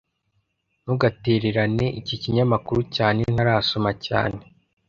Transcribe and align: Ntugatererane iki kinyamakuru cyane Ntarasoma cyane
Ntugatererane 0.83 1.85
iki 1.99 2.15
kinyamakuru 2.21 2.81
cyane 2.95 3.21
Ntarasoma 3.35 3.91
cyane 4.05 4.41